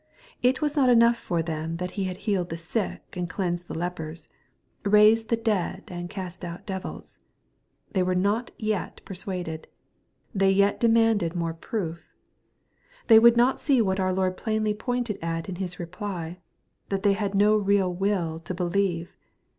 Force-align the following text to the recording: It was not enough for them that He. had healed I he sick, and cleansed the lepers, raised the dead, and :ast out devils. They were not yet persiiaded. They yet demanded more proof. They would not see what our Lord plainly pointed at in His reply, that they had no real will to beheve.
It 0.41 0.63
was 0.63 0.75
not 0.75 0.89
enough 0.89 1.15
for 1.19 1.43
them 1.43 1.77
that 1.77 1.91
He. 1.91 2.05
had 2.05 2.17
healed 2.17 2.51
I 2.51 2.55
he 2.55 2.61
sick, 2.63 3.03
and 3.15 3.29
cleansed 3.29 3.67
the 3.67 3.77
lepers, 3.77 4.27
raised 4.83 5.29
the 5.29 5.35
dead, 5.37 5.83
and 5.89 6.11
:ast 6.17 6.43
out 6.43 6.65
devils. 6.65 7.19
They 7.91 8.01
were 8.01 8.15
not 8.15 8.49
yet 8.57 9.01
persiiaded. 9.05 9.65
They 10.33 10.49
yet 10.49 10.79
demanded 10.79 11.35
more 11.35 11.53
proof. 11.53 12.15
They 13.09 13.19
would 13.19 13.37
not 13.37 13.61
see 13.61 13.79
what 13.79 13.99
our 13.99 14.11
Lord 14.11 14.37
plainly 14.37 14.73
pointed 14.73 15.19
at 15.21 15.47
in 15.47 15.57
His 15.57 15.79
reply, 15.79 16.39
that 16.89 17.03
they 17.03 17.13
had 17.13 17.35
no 17.35 17.55
real 17.55 17.93
will 17.93 18.39
to 18.39 18.55
beheve. 18.55 19.09